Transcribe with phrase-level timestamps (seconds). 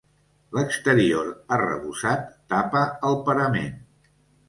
[0.55, 1.29] L'exterior
[1.59, 3.75] arrebossat tapa el parament.